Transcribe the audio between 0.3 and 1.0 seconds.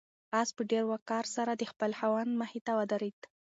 آس په ډېر